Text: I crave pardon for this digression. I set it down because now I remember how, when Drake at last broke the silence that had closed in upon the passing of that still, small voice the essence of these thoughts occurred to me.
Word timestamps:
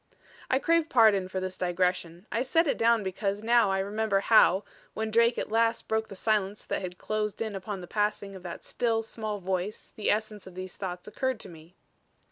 I 0.49 0.57
crave 0.57 0.89
pardon 0.89 1.27
for 1.27 1.39
this 1.39 1.59
digression. 1.59 2.25
I 2.31 2.41
set 2.41 2.65
it 2.65 2.79
down 2.79 3.03
because 3.03 3.43
now 3.43 3.69
I 3.69 3.77
remember 3.77 4.21
how, 4.21 4.63
when 4.95 5.11
Drake 5.11 5.37
at 5.37 5.51
last 5.51 5.87
broke 5.87 6.07
the 6.07 6.15
silence 6.15 6.65
that 6.65 6.81
had 6.81 6.97
closed 6.97 7.39
in 7.39 7.55
upon 7.55 7.81
the 7.81 7.85
passing 7.87 8.35
of 8.35 8.41
that 8.41 8.63
still, 8.63 9.03
small 9.03 9.37
voice 9.39 9.93
the 9.95 10.09
essence 10.09 10.47
of 10.47 10.55
these 10.55 10.75
thoughts 10.75 11.07
occurred 11.07 11.39
to 11.41 11.49
me. 11.49 11.75